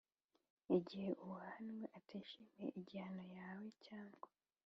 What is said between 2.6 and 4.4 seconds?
igihano yahawe cyangwa